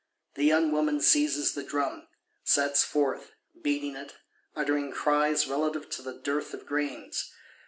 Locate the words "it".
3.95-4.15